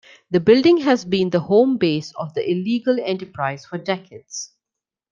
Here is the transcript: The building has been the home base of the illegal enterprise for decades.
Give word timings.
The 0.31 0.39
building 0.39 0.77
has 0.77 1.05
been 1.05 1.29
the 1.29 1.41
home 1.41 1.77
base 1.77 2.11
of 2.13 2.33
the 2.33 2.43
illegal 2.49 2.97
enterprise 2.99 3.67
for 3.67 3.77
decades. 3.77 4.51